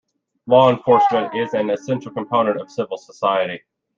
Law 0.47 0.71
enforcement 0.75 1.35
is 1.35 1.53
an 1.53 1.69
essential 1.69 2.11
component 2.11 2.59
of 2.59 2.71
civil 2.71 2.97
society. 2.97 3.61